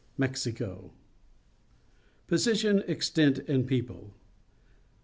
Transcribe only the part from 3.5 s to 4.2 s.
People.